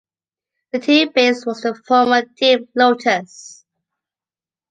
The 0.71 0.79
team 0.79 1.11
base 1.13 1.45
was 1.45 1.61
the 1.61 1.75
former 1.87 2.23
Team 2.25 2.67
Lotus. 2.75 3.63